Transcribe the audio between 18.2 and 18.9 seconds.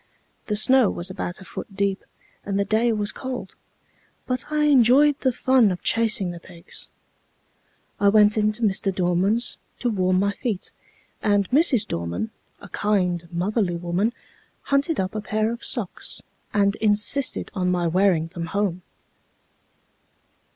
them home.